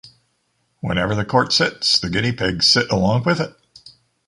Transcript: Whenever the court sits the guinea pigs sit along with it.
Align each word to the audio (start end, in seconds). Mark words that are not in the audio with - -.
Whenever 0.79 1.13
the 1.13 1.23
court 1.23 1.53
sits 1.53 1.99
the 1.99 2.09
guinea 2.09 2.31
pigs 2.31 2.65
sit 2.67 2.89
along 2.89 3.21
with 3.21 3.39
it. 3.39 3.55